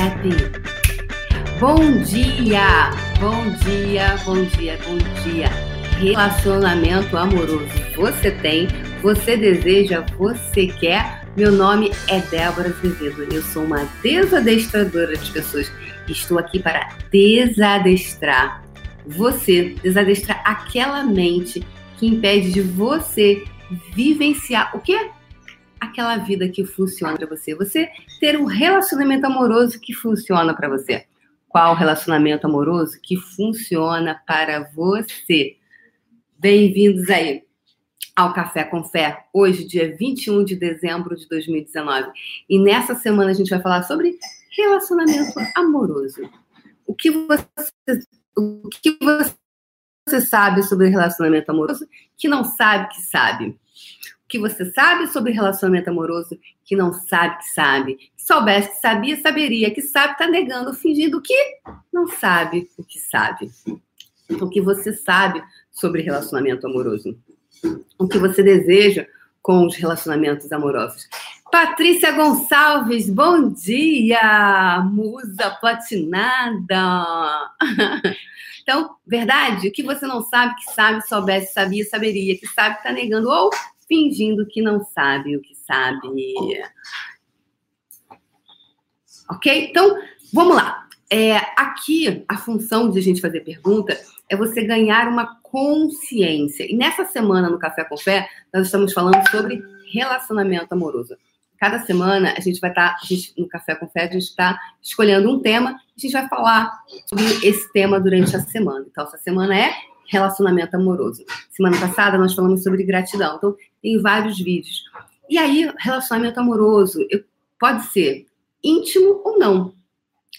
[0.00, 0.30] happy.
[1.60, 5.48] Bom dia, bom dia, bom dia, bom dia.
[5.98, 8.66] Relacionamento amoroso você tem,
[9.02, 11.20] você deseja, você quer.
[11.36, 13.28] Meu nome é Débora Azevedo.
[13.30, 15.70] Eu sou uma desadestradora de pessoas.
[16.08, 18.64] Estou aqui para desadestrar
[19.06, 21.62] você, desadestrar aquela mente
[21.98, 23.44] que impede de você
[23.94, 25.10] vivenciar o quê?
[25.80, 27.54] Aquela vida que funciona para você.
[27.54, 27.88] Você
[28.20, 31.06] ter um relacionamento amoroso que funciona para você.
[31.48, 35.56] Qual relacionamento amoroso que funciona para você?
[36.38, 37.42] Bem-vindos aí
[38.14, 42.10] ao Café com Fé, hoje, dia 21 de dezembro de 2019.
[42.48, 44.18] E nessa semana a gente vai falar sobre
[44.54, 46.28] relacionamento amoroso.
[46.86, 48.04] O que você,
[48.36, 51.88] o que você sabe sobre relacionamento amoroso
[52.18, 53.58] que não sabe que sabe?
[54.30, 57.98] Que você sabe sobre relacionamento amoroso que não sabe que sabe.
[58.16, 59.74] Se soubesse que sabia, saberia.
[59.74, 61.34] Que sabe, está negando, fingindo que
[61.92, 63.50] não sabe o que sabe.
[64.40, 67.18] O que você sabe sobre relacionamento amoroso.
[67.98, 69.04] O que você deseja
[69.42, 71.08] com os relacionamentos amorosos.
[71.50, 74.80] Patrícia Gonçalves, bom dia!
[74.92, 77.50] Musa platinada!
[78.62, 82.92] Então, verdade, o que você não sabe que sabe, soubesse, sabia, saberia, que sabe, está
[82.92, 83.50] negando, ou
[83.90, 86.06] fingindo que não sabe o que sabe.
[89.28, 89.68] Ok?
[89.68, 89.98] Então,
[90.32, 90.86] vamos lá.
[91.10, 96.70] É, aqui, a função de a gente fazer pergunta é você ganhar uma consciência.
[96.70, 99.60] E nessa semana, no Café com Fé, nós estamos falando sobre
[99.92, 101.16] relacionamento amoroso.
[101.58, 104.56] Cada semana, a gente vai estar, tá, gente, no Café com Fé, a gente está
[104.80, 106.72] escolhendo um tema, a gente vai falar
[107.06, 108.86] sobre esse tema durante a semana.
[108.88, 109.74] Então, essa semana é
[110.10, 111.24] relacionamento amoroso.
[111.50, 113.36] Semana passada nós falamos sobre gratidão.
[113.36, 114.84] Então, tem vários vídeos.
[115.28, 116.98] E aí, relacionamento amoroso
[117.58, 118.26] pode ser
[118.62, 119.74] íntimo ou não.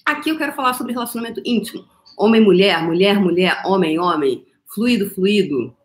[0.05, 1.85] Aqui eu quero falar sobre relacionamento íntimo.
[2.17, 5.75] Homem-mulher, mulher-mulher, homem-homem, fluido-fluido,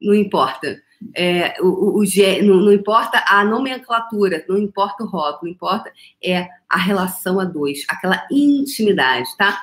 [0.00, 0.80] não importa.
[1.16, 2.04] É, o, o, o
[2.44, 8.24] não, importa a nomenclatura, não importa o rótulo, importa é a relação a dois, aquela
[8.30, 9.60] intimidade, tá?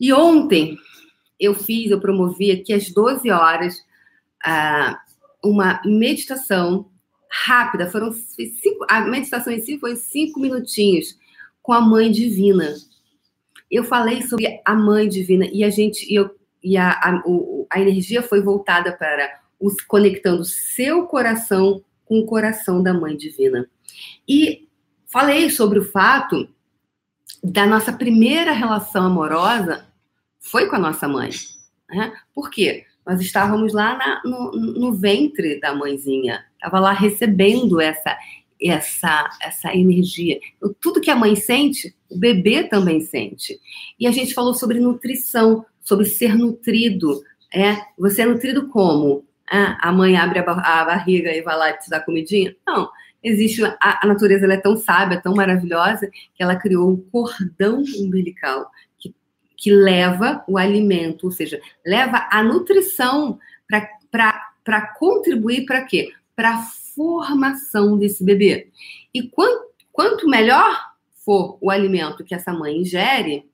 [0.00, 0.78] E ontem
[1.40, 3.78] eu fiz, eu promovi aqui às 12 horas
[4.46, 4.96] uh,
[5.42, 6.90] uma meditação
[7.30, 7.90] rápida.
[7.90, 11.18] Foram cinco, a meditação em si foi cinco minutinhos
[11.62, 12.74] com a Mãe Divina.
[13.70, 17.80] Eu falei sobre a Mãe Divina e a gente eu, e a, a, o, a
[17.80, 23.68] energia foi voltada para os conectando seu coração com o coração da Mãe Divina.
[24.26, 24.66] E
[25.06, 26.48] falei sobre o fato
[27.42, 29.86] da nossa primeira relação amorosa
[30.40, 31.30] foi com a nossa mãe.
[31.88, 32.12] Né?
[32.34, 32.86] Por quê?
[33.08, 38.14] Nós estávamos lá na, no, no, ventre da mãezinha, estava lá recebendo essa,
[38.60, 40.38] essa, essa energia.
[40.58, 43.58] Então, tudo que a mãe sente, o bebê também sente.
[43.98, 47.22] E a gente falou sobre nutrição, sobre ser nutrido.
[47.50, 49.24] É, você é nutrido como?
[49.50, 52.54] É, a mãe abre a, a, barriga e vai lá te dar comidinha?
[52.66, 52.90] Não.
[53.24, 58.70] Existe a, a natureza é tão sábia, tão maravilhosa que ela criou um cordão umbilical
[59.58, 63.40] que leva o alimento, ou seja, leva a nutrição
[64.62, 66.12] para contribuir para quê?
[66.36, 68.70] Para a formação desse bebê.
[69.12, 70.80] E quanto, quanto melhor
[71.24, 73.50] for o alimento que essa mãe ingere,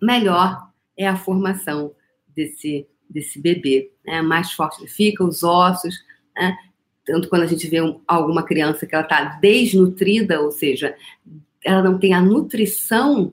[0.00, 1.94] melhor é a formação
[2.28, 3.90] desse, desse bebê.
[4.04, 4.20] Né?
[4.20, 5.94] Mais forte ele fica, os ossos,
[6.36, 6.54] né?
[7.06, 10.94] tanto quando a gente vê um, alguma criança que ela está desnutrida, ou seja,
[11.64, 13.32] ela não tem a nutrição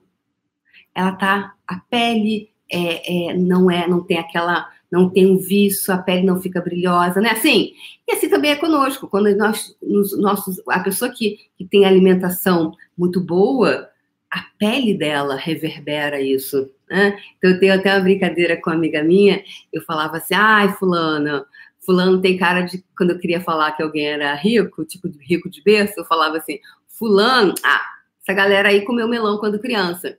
[0.96, 5.92] ela tá a pele é, é, não é, não tem aquela, não tem um viço,
[5.92, 7.32] a pele não fica brilhosa, né?
[7.32, 7.74] Assim,
[8.08, 9.08] e assim também é conosco.
[9.08, 13.90] Quando nós, nos nossos, a pessoa que, que tem alimentação muito boa,
[14.32, 16.70] a pele dela reverbera isso.
[16.90, 17.18] Né?
[17.38, 21.46] Então eu tenho até uma brincadeira com uma amiga minha, eu falava assim, ai, fulana,
[21.86, 25.62] fulano tem cara de, quando eu queria falar que alguém era rico, tipo rico de
[25.62, 27.82] berço, eu falava assim, fulano, ah,
[28.22, 30.18] essa galera aí comeu melão quando criança.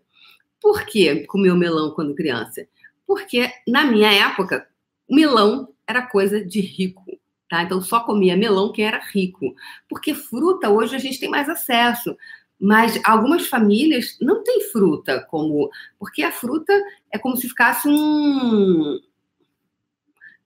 [0.60, 2.66] Por que comeu melão quando criança?
[3.06, 4.66] Porque na minha época,
[5.08, 7.04] melão era coisa de rico.
[7.48, 7.62] Tá?
[7.62, 9.54] Então só comia melão quem era rico.
[9.88, 12.16] Porque fruta hoje a gente tem mais acesso.
[12.58, 15.70] Mas algumas famílias não têm fruta como.
[15.98, 16.72] Porque a fruta
[17.10, 19.00] é como se ficasse um.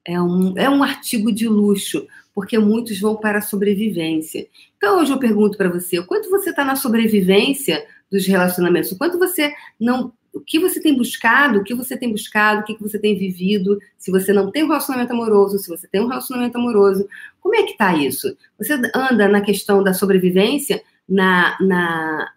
[0.05, 4.49] É um, é um artigo de luxo, porque muitos vão para a sobrevivência.
[4.77, 8.93] Então, hoje eu pergunto para você: quanto você está na sobrevivência dos relacionamentos.
[8.93, 10.13] O quanto você não.
[10.33, 13.79] O que você tem buscado, o que você tem buscado, o que você tem vivido,
[13.97, 17.09] se você não tem um relacionamento amoroso, se você tem um relacionamento amoroso,
[17.41, 18.37] como é que tá isso?
[18.59, 22.31] Você anda na questão da sobrevivência, na, na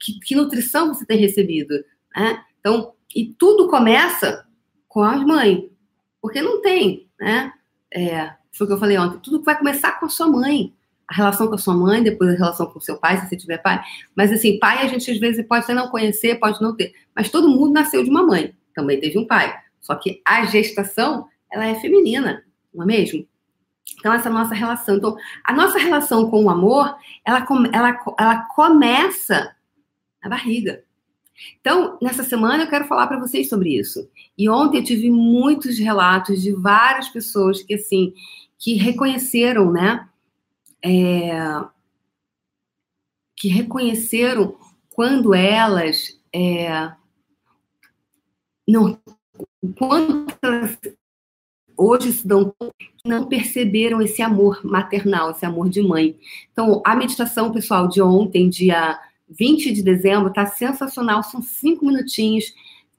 [0.00, 1.74] que, que nutrição você tem recebido,
[2.14, 2.42] né?
[2.58, 4.44] Então, e tudo começa
[4.88, 5.70] com a mãe,
[6.20, 7.52] porque não tem, né?
[7.94, 10.74] É, foi o que eu falei ontem, tudo vai começar com a sua mãe.
[11.08, 13.36] A relação com a sua mãe, depois a relação com o seu pai, se você
[13.36, 13.80] tiver pai.
[14.14, 16.94] Mas assim, pai a gente às vezes pode até não conhecer, pode não ter.
[17.14, 19.56] Mas todo mundo nasceu de uma mãe, também teve um pai.
[19.80, 22.42] Só que a gestação, ela é feminina,
[22.74, 23.26] não é mesmo?
[23.98, 24.96] Então, essa nossa relação.
[24.96, 29.54] Então, a nossa relação com o amor, ela, ela, ela começa
[30.22, 30.82] na barriga.
[31.60, 34.08] Então, nessa semana eu quero falar para vocês sobre isso.
[34.36, 38.12] E ontem eu tive muitos relatos de várias pessoas que, assim,
[38.58, 40.08] que reconheceram, né?
[40.84, 41.30] É,
[43.36, 44.56] que reconheceram
[44.90, 46.92] quando elas é,
[48.66, 48.98] não
[49.76, 50.78] quando elas
[51.76, 52.54] hoje se dão
[53.04, 56.18] não perceberam esse amor maternal, esse amor de mãe.
[56.50, 61.22] Então, a meditação, pessoal, de ontem, dia 20 de dezembro, tá sensacional.
[61.22, 62.52] São cinco minutinhos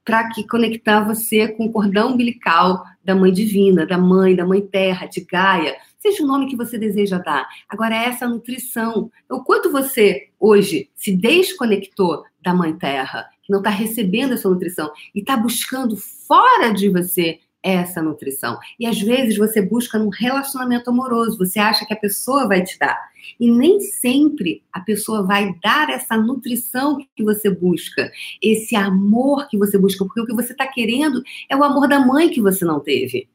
[0.07, 4.61] para que conectar você com o cordão umbilical da mãe divina, da mãe, da mãe
[4.61, 7.45] terra, de Gaia, seja o nome que você deseja dar.
[7.67, 9.11] Agora, é essa nutrição.
[9.29, 14.89] O quanto você hoje se desconectou da mãe terra, que não está recebendo essa nutrição
[15.13, 18.57] e está buscando fora de você essa nutrição.
[18.79, 22.77] E às vezes você busca num relacionamento amoroso, você acha que a pessoa vai te
[22.77, 22.97] dar.
[23.39, 28.11] E nem sempre a pessoa vai dar essa nutrição que você busca,
[28.41, 31.99] esse amor que você busca, porque o que você está querendo é o amor da
[31.99, 33.27] mãe que você não teve.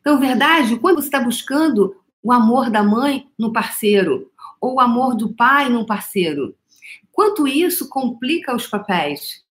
[0.00, 4.30] Então, verdade, quando você está buscando o amor da mãe no parceiro,
[4.60, 6.54] ou o amor do pai no parceiro,
[7.12, 9.44] quanto isso complica os papéis?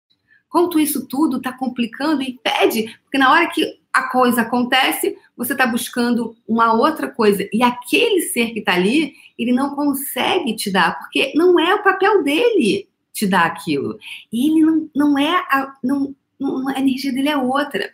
[0.50, 5.54] Quanto isso tudo está complicando e impede, porque na hora que a coisa acontece, você
[5.54, 7.48] está buscando uma outra coisa.
[7.54, 11.84] E aquele ser que está ali, ele não consegue te dar, porque não é o
[11.84, 14.00] papel dele te dar aquilo.
[14.32, 17.92] E ele não, não é a, não, não, a energia dele é outra.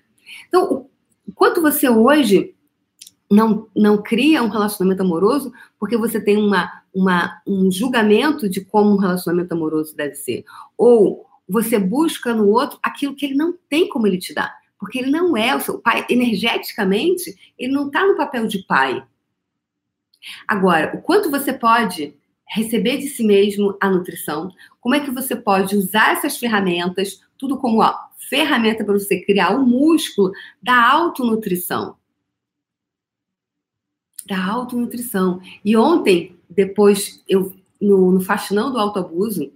[0.47, 0.87] Então,
[1.27, 2.55] o quanto você hoje
[3.29, 8.91] não, não cria um relacionamento amoroso porque você tem uma, uma, um julgamento de como
[8.91, 10.45] um relacionamento amoroso deve ser.
[10.77, 14.99] Ou você busca no outro aquilo que ele não tem como ele te dar porque
[14.99, 19.03] ele não é o seu pai, energeticamente, ele não está no papel de pai.
[20.47, 22.15] Agora, o quanto você pode
[22.47, 27.57] receber de si mesmo a nutrição, como é que você pode usar essas ferramentas, tudo
[27.57, 27.93] como ó,
[28.29, 30.31] ferramenta para você criar o músculo
[30.61, 31.95] da autonutrição.
[34.25, 35.41] Da autonutrição.
[35.63, 39.51] E ontem, depois, eu no, no Faxinão do Autoabuso,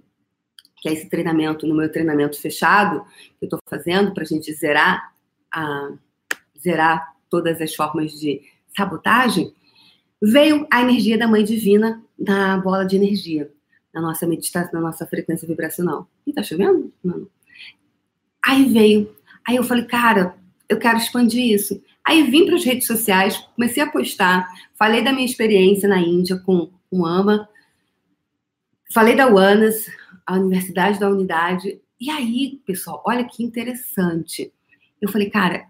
[0.78, 3.04] que é esse treinamento, no meu treinamento fechado,
[3.40, 5.13] que eu estou fazendo para a gente zerar
[5.54, 5.92] a
[6.60, 8.42] zerar todas as formas de
[8.76, 9.54] sabotagem,
[10.22, 13.52] veio a energia da Mãe Divina na bola de energia,
[13.94, 16.08] na nossa meditação, na nossa frequência vibracional.
[16.26, 16.92] E tá chovendo?
[17.04, 17.28] Não.
[18.44, 19.16] Aí veio.
[19.48, 20.36] Aí eu falei, cara,
[20.68, 21.82] eu quero expandir isso.
[22.06, 24.48] Aí vim para as redes sociais, comecei a postar,
[24.78, 27.48] falei da minha experiência na Índia com o AMA,
[28.94, 29.90] falei da UANAS,
[30.26, 31.82] a Universidade da Unidade.
[32.00, 34.52] E aí, pessoal, olha que interessante.
[35.04, 35.66] Eu falei, cara,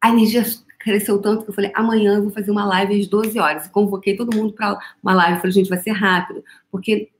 [0.00, 0.42] a energia
[0.78, 3.66] cresceu tanto que eu falei, amanhã eu vou fazer uma live às 12 horas.
[3.66, 5.34] E convoquei todo mundo para uma live.
[5.34, 6.42] Eu falei, gente, vai ser rápido.
[6.70, 7.10] Porque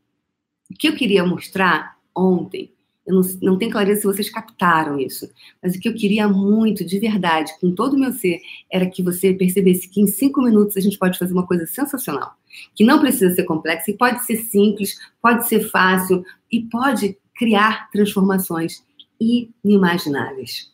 [0.71, 2.73] o que eu queria mostrar ontem,
[3.07, 5.31] eu não, não tenho clareza se vocês captaram isso,
[5.63, 8.41] mas o que eu queria muito, de verdade, com todo o meu ser,
[8.73, 12.33] era que você percebesse que em cinco minutos a gente pode fazer uma coisa sensacional.
[12.75, 17.91] Que não precisa ser complexa, e pode ser simples, pode ser fácil, e pode criar
[17.91, 18.83] transformações
[19.21, 20.71] inimagináveis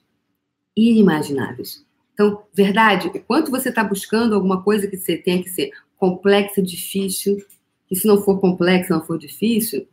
[0.76, 1.84] inimagináveis.
[2.12, 6.62] Então, verdade, o quanto você está buscando alguma coisa que você tem que ser complexa,
[6.62, 7.44] difícil,
[7.90, 9.86] e se não for complexo, não for difícil,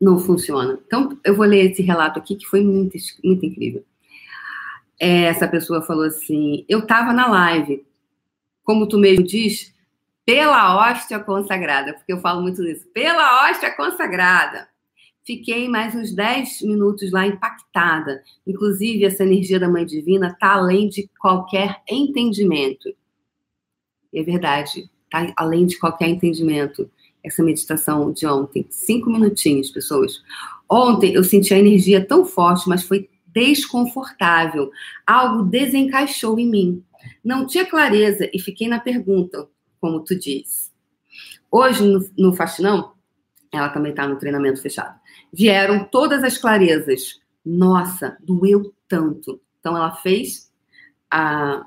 [0.00, 0.78] não funciona.
[0.86, 3.84] Então, eu vou ler esse relato aqui que foi muito, muito incrível.
[4.98, 7.84] É, essa pessoa falou assim: Eu estava na live,
[8.64, 9.74] como tu mesmo diz,
[10.24, 14.68] pela hóstia consagrada, porque eu falo muito nisso, pela hóstia consagrada.
[15.26, 18.22] Fiquei mais uns 10 minutos lá impactada.
[18.46, 22.94] Inclusive, essa energia da Mãe Divina está além de qualquer entendimento.
[24.14, 26.88] É verdade, está além de qualquer entendimento.
[27.24, 28.68] Essa meditação de ontem.
[28.70, 30.22] Cinco minutinhos, pessoas.
[30.70, 34.70] Ontem eu senti a energia tão forte, mas foi desconfortável.
[35.04, 36.84] Algo desencaixou em mim.
[37.24, 39.48] Não tinha clareza e fiquei na pergunta,
[39.80, 40.72] como tu diz.
[41.50, 42.92] Hoje, no, no Faxinão,
[43.52, 45.04] ela também está no treinamento fechado
[45.36, 47.20] vieram todas as clarezas.
[47.44, 49.40] Nossa, doeu tanto.
[49.60, 50.50] Então ela fez
[51.10, 51.66] a,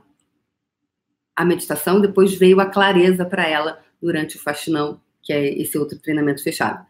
[1.35, 5.99] a meditação, depois veio a clareza para ela durante o faxinão, que é esse outro
[5.99, 6.83] treinamento fechado.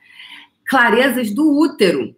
[0.66, 2.16] clarezas do útero.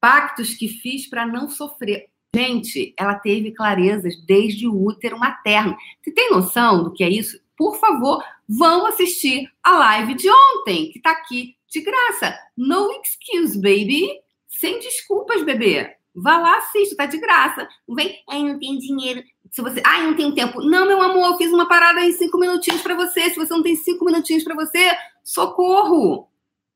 [0.00, 2.08] Pactos que fiz para não sofrer.
[2.34, 5.76] Gente, ela teve clarezas desde o útero materno.
[6.02, 7.38] Você tem noção do que é isso?
[7.56, 12.38] Por favor, vão assistir a live de ontem, que está aqui de graça.
[12.56, 14.20] No excuse, baby.
[14.48, 15.96] Sem desculpas, bebê.
[16.14, 17.66] Vá lá, assista, tá de graça.
[17.88, 19.22] Não vem, ai, não tenho dinheiro.
[19.50, 20.62] Se você, ai, não tenho tempo.
[20.62, 23.30] Não, meu amor, eu fiz uma parada em cinco minutinhos para você.
[23.30, 26.28] Se você não tem cinco minutinhos para você, socorro.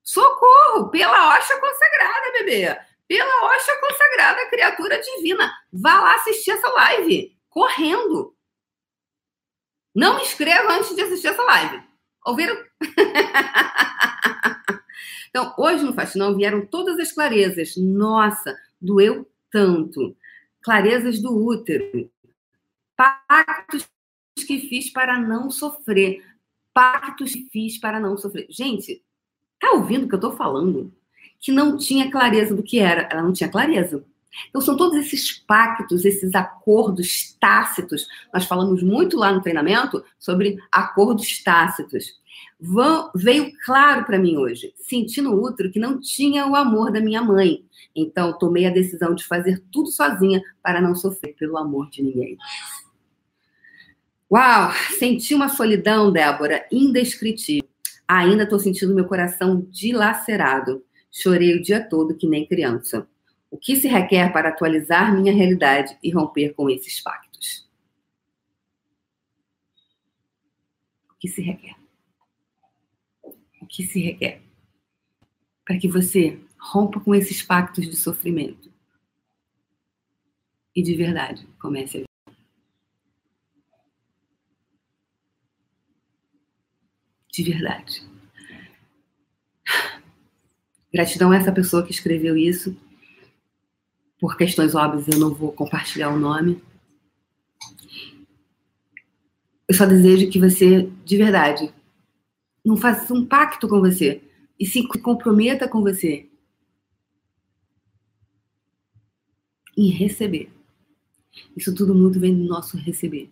[0.02, 2.78] Socorro, pela hoxa consagrada, bebê.
[3.06, 5.52] Pela hoxa consagrada, criatura divina.
[5.72, 8.34] Vá lá assistir essa live, correndo.
[9.94, 11.82] Não me inscreva antes de assistir essa live.
[12.24, 12.56] Ouviram?
[15.28, 17.76] então, hoje no Faxinão vieram todas as clarezas.
[17.76, 20.16] Nossa, doeu tanto.
[20.62, 22.10] Clarezas do útero.
[22.96, 23.88] Pactos
[24.46, 26.24] que fiz para não sofrer.
[26.72, 28.46] Pactos que fiz para não sofrer.
[28.50, 29.02] Gente,
[29.58, 30.92] Tá ouvindo o que eu tô falando?
[31.40, 33.08] Que não tinha clareza do que era.
[33.10, 34.04] Ela não tinha clareza.
[34.48, 38.06] Então, são todos esses pactos, esses acordos tácitos.
[38.32, 42.20] Nós falamos muito lá no treinamento sobre acordos tácitos.
[43.14, 47.22] Veio claro para mim hoje, senti no útero que não tinha o amor da minha
[47.22, 47.64] mãe.
[47.94, 52.38] Então, tomei a decisão de fazer tudo sozinha para não sofrer pelo amor de ninguém.
[54.30, 54.72] Uau!
[54.98, 57.68] Senti uma solidão, Débora, indescritível.
[58.08, 60.84] Ainda estou sentindo meu coração dilacerado.
[61.10, 63.06] Chorei o dia todo que nem criança.
[63.50, 67.68] O que se requer para atualizar minha realidade e romper com esses pactos?
[71.10, 71.86] O que se requer?
[73.66, 74.42] O que se requer?
[75.64, 78.73] Para que você rompa com esses pactos de sofrimento
[80.75, 82.32] e de verdade comece a
[87.32, 88.08] de verdade.
[90.94, 92.75] Gratidão a essa pessoa que escreveu isso.
[94.20, 96.62] Por questões óbvias, eu não vou compartilhar o nome.
[99.68, 101.75] Eu só desejo que você, de verdade,
[102.66, 104.20] não faça um pacto com você
[104.58, 106.28] e se comprometa com você
[109.78, 110.50] em receber.
[111.56, 113.30] Isso tudo muito vem do nosso receber.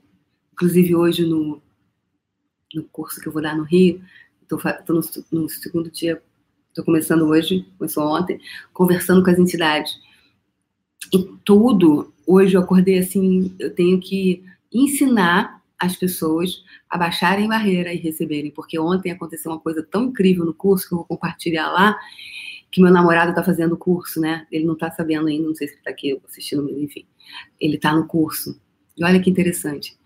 [0.53, 1.61] Inclusive, hoje, no,
[2.73, 4.01] no curso que eu vou dar no Rio,
[4.41, 6.23] estou no, no segundo dia,
[6.69, 8.41] estou começando hoje, começou ontem,
[8.73, 9.99] conversando com as entidades.
[11.13, 17.93] E tudo, hoje eu acordei assim, eu tenho que ensinar as pessoas a baixarem barreira
[17.93, 21.71] e receberem, porque ontem aconteceu uma coisa tão incrível no curso que eu vou compartilhar
[21.71, 21.99] lá,
[22.71, 24.47] que meu namorado está fazendo o curso, né?
[24.51, 27.07] Ele não está sabendo ainda, não sei se está aqui assistindo, enfim.
[27.61, 28.61] Ele está no curso.
[28.97, 29.97] E olha que interessante.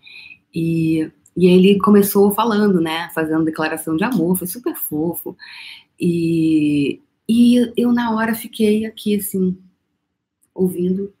[0.53, 3.09] E e ele começou falando, né?
[3.15, 5.37] Fazendo declaração de amor, foi super fofo.
[5.97, 9.57] E, e eu, na hora, fiquei aqui, assim,
[10.53, 11.13] ouvindo.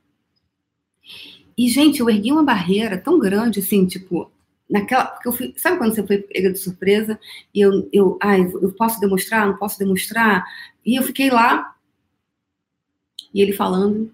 [1.57, 4.29] E, gente, eu ergui uma barreira tão grande, assim, tipo,
[4.69, 5.05] naquela.
[5.05, 7.19] Porque eu fui, sabe quando você foi pega de surpresa
[7.53, 10.45] e eu, eu, ai, eu posso demonstrar, não posso demonstrar?
[10.85, 11.75] E eu fiquei lá,
[13.33, 14.11] e ele falando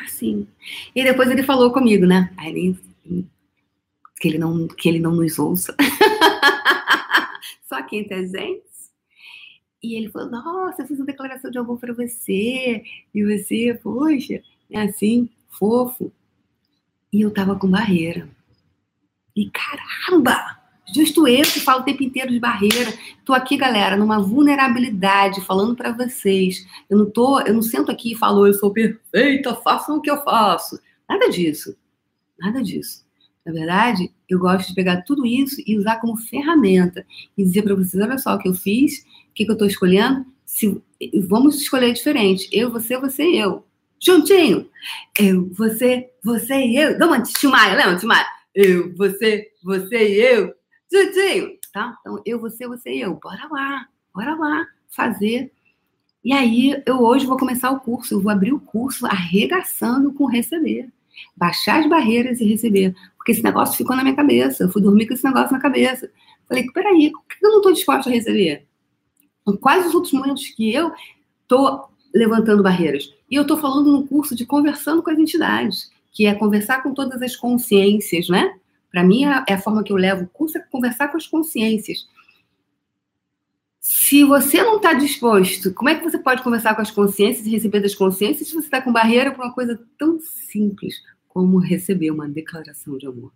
[0.00, 0.46] assim.
[0.94, 2.32] E depois ele falou comigo, né?
[2.36, 2.78] Aí ele
[4.20, 5.74] que ele não, que ele não nos ouça.
[7.68, 8.68] Só quem tem gente.
[9.82, 12.82] E ele falou: Nossa, eu fiz uma declaração de amor para você.
[13.14, 16.12] E você, poxa, é assim, fofo.
[17.12, 18.28] E eu tava com barreira.
[19.38, 20.58] E caramba!
[20.92, 22.92] Justo eu que falo o tempo inteiro de barreira.
[23.24, 26.66] Tô aqui, galera, numa vulnerabilidade, falando para vocês.
[26.90, 30.10] Eu não tô, eu não sento aqui e falo, eu sou perfeita, façam o que
[30.10, 30.80] eu faço.
[31.08, 31.76] Nada disso.
[32.40, 33.06] Nada disso.
[33.46, 37.76] Na verdade, eu gosto de pegar tudo isso e usar como ferramenta e dizer para
[37.76, 40.26] vocês: olha só o que eu fiz, o que, que eu estou escolhendo.
[40.44, 40.82] Se,
[41.28, 42.48] vamos escolher diferente.
[42.50, 43.64] Eu, você, você e eu.
[44.00, 44.68] Juntinho.
[45.16, 46.96] Eu, você, você e eu.
[46.96, 48.37] Uma Timaya, lembra, Timaya?
[48.60, 50.52] Eu, você, você e eu.
[50.92, 51.56] Juntinho.
[51.72, 51.96] Tá?
[52.00, 53.14] Então, eu, você, você e eu.
[53.14, 55.52] Bora lá, bora lá fazer.
[56.24, 58.14] E aí, eu hoje vou começar o curso.
[58.14, 60.90] Eu vou abrir o curso arregaçando com receber
[61.36, 62.96] baixar as barreiras e receber.
[63.16, 64.64] Porque esse negócio ficou na minha cabeça.
[64.64, 66.10] Eu fui dormir com esse negócio na cabeça.
[66.48, 68.66] Falei, peraí, por que eu não estou disposta a receber?
[69.46, 70.92] Em quais os outros momentos que eu
[71.42, 73.14] estou levantando barreiras?
[73.30, 76.92] E eu estou falando no curso de conversando com as entidades, que é conversar com
[76.92, 78.58] todas as consciências, né?
[78.90, 81.26] Para mim, é, é a forma que eu levo o curso é conversar com as
[81.26, 82.06] consciências.
[83.80, 87.50] Se você não está disposto, como é que você pode conversar com as consciências e
[87.50, 90.96] receber das consciências se você está com barreira para uma coisa tão simples
[91.26, 93.32] como receber uma declaração de amor?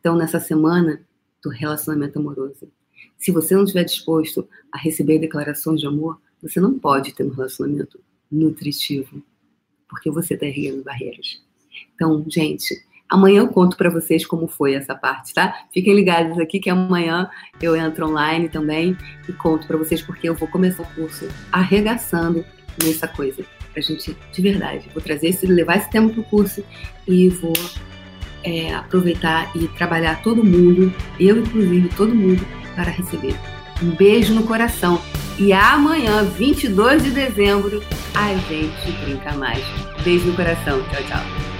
[0.00, 1.06] Então, nessa semana
[1.42, 2.70] do relacionamento amoroso,
[3.16, 7.30] se você não estiver disposto a receber declarações de amor, você não pode ter um
[7.30, 8.00] relacionamento
[8.30, 9.22] nutritivo,
[9.88, 11.40] porque você está erguendo barreiras.
[11.94, 12.74] Então, gente,
[13.08, 15.66] amanhã eu conto para vocês como foi essa parte, tá?
[15.72, 17.28] Fiquem ligados aqui que amanhã
[17.60, 18.96] eu entro online também
[19.28, 22.44] e conto para vocês porque eu vou começar o curso arregaçando
[22.82, 23.44] nessa coisa.
[23.72, 26.64] Pra gente, de verdade, vou trazer esse, levar esse tema pro curso
[27.08, 27.52] e vou
[28.44, 33.34] é, aproveitar e trabalhar todo mundo, eu inclusive, todo mundo, para receber.
[33.82, 35.00] Um beijo no coração.
[35.38, 37.82] E amanhã, 22 de dezembro,
[38.14, 39.64] a gente brinca mais.
[40.04, 40.82] Beijo no coração.
[40.90, 41.51] Tchau, tchau.